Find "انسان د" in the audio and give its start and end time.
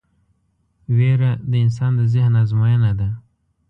1.65-2.01